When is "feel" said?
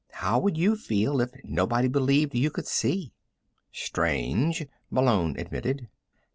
0.75-1.21